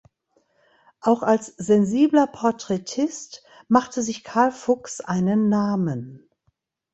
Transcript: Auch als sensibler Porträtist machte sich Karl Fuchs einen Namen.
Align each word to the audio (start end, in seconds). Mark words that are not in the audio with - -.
Auch 0.99 1.21
als 1.21 1.45
sensibler 1.57 2.25
Porträtist 2.25 3.43
machte 3.67 4.01
sich 4.01 4.23
Karl 4.23 4.51
Fuchs 4.51 4.99
einen 4.99 5.47
Namen. 5.47 6.27